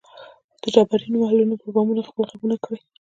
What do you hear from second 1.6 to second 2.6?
پر بامونو خپل ږغونه